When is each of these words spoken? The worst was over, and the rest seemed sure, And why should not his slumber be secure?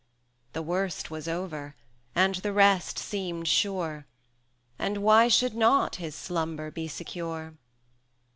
The 0.53 0.63
worst 0.63 1.11
was 1.11 1.27
over, 1.27 1.75
and 2.15 2.33
the 2.37 2.51
rest 2.53 2.97
seemed 2.97 3.47
sure, 3.47 4.07
And 4.79 4.97
why 4.97 5.27
should 5.27 5.53
not 5.53 5.97
his 5.97 6.15
slumber 6.15 6.71
be 6.71 6.87
secure? 6.87 7.53